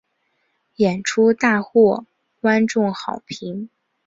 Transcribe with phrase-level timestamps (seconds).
[0.77, 2.07] 演出大获
[2.39, 3.69] 观众好评。